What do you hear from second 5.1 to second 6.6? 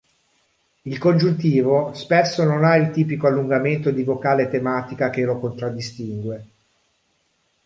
che lo contraddistingue.